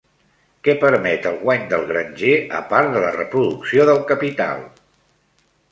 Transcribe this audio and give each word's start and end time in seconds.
Què 0.67 0.73
permet 0.83 1.27
el 1.33 1.37
guany 1.43 1.67
del 1.73 1.85
granger 1.91 2.33
a 2.63 2.65
part 2.73 2.91
de 2.97 3.05
la 3.07 3.13
reproducció 3.19 3.89
del 3.93 4.05
capital? 4.15 4.69